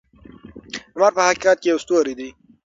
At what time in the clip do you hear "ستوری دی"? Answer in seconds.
1.83-2.29